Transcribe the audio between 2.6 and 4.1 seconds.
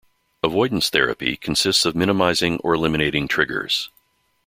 or eliminating triggers.